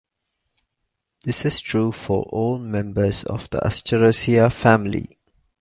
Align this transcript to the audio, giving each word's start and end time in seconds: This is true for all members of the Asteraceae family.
This 1.25 1.45
is 1.45 1.61
true 1.61 1.91
for 1.91 2.23
all 2.31 2.57
members 2.57 3.23
of 3.25 3.47
the 3.51 3.59
Asteraceae 3.59 4.51
family. 4.51 5.19